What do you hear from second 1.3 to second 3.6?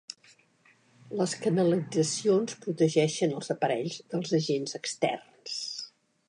canalitzacions protegeixen els